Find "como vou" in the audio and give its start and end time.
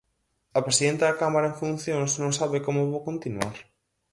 2.65-3.01